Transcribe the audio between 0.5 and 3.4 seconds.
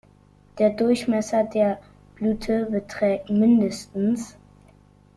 Der Durchmesser der Blüte beträgt